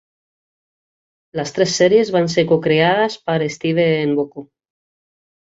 [1.39, 4.47] Les tres sèries van ser co-creades per Steven Bochco.